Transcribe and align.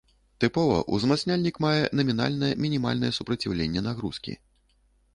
Тыпова, 0.43 0.77
узмацняльнік 0.97 1.59
мае 1.67 1.83
намінальнае 2.01 2.51
мінімальнае 2.65 3.15
супраціўленне 3.21 3.81
нагрузкі. 3.93 4.39